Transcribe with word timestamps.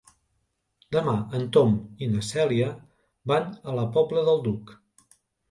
Demà 0.95 1.13
en 1.39 1.45
Tom 1.57 1.75
i 2.05 2.07
na 2.13 2.23
Cèlia 2.29 2.71
van 3.33 3.47
a 3.61 3.77
la 3.83 3.85
Pobla 3.99 4.27
del 4.31 4.43
Duc. 4.51 4.75